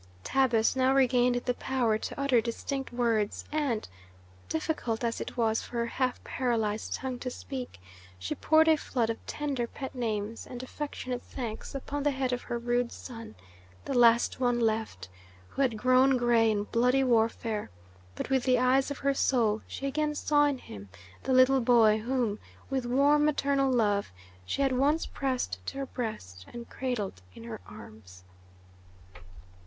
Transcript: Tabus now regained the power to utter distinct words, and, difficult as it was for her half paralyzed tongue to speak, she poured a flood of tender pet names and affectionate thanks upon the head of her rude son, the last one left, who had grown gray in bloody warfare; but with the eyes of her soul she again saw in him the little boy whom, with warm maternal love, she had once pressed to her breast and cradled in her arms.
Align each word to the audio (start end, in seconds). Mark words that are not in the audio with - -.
Tabus 0.23 0.75
now 0.75 0.95
regained 0.95 1.35
the 1.45 1.53
power 1.53 1.99
to 1.99 2.19
utter 2.19 2.41
distinct 2.41 2.91
words, 2.91 3.45
and, 3.51 3.87
difficult 4.49 5.03
as 5.03 5.21
it 5.21 5.37
was 5.37 5.61
for 5.61 5.77
her 5.77 5.85
half 5.85 6.23
paralyzed 6.23 6.95
tongue 6.95 7.19
to 7.19 7.29
speak, 7.29 7.79
she 8.17 8.33
poured 8.33 8.67
a 8.67 8.77
flood 8.77 9.11
of 9.11 9.23
tender 9.27 9.67
pet 9.67 9.93
names 9.93 10.47
and 10.47 10.63
affectionate 10.63 11.21
thanks 11.21 11.75
upon 11.75 12.01
the 12.01 12.09
head 12.09 12.33
of 12.33 12.41
her 12.41 12.57
rude 12.57 12.91
son, 12.91 13.35
the 13.85 13.93
last 13.93 14.39
one 14.39 14.59
left, 14.59 15.07
who 15.49 15.61
had 15.61 15.77
grown 15.77 16.17
gray 16.17 16.49
in 16.49 16.63
bloody 16.63 17.03
warfare; 17.03 17.69
but 18.15 18.31
with 18.31 18.43
the 18.43 18.57
eyes 18.57 18.89
of 18.89 18.97
her 18.97 19.13
soul 19.13 19.61
she 19.67 19.85
again 19.85 20.15
saw 20.15 20.45
in 20.45 20.57
him 20.57 20.89
the 21.21 21.31
little 21.31 21.61
boy 21.61 21.99
whom, 21.99 22.39
with 22.71 22.87
warm 22.87 23.23
maternal 23.23 23.71
love, 23.71 24.11
she 24.47 24.63
had 24.63 24.71
once 24.71 25.05
pressed 25.05 25.63
to 25.67 25.77
her 25.77 25.85
breast 25.85 26.43
and 26.51 26.71
cradled 26.71 27.21
in 27.35 27.43
her 27.43 27.61
arms. 27.67 28.23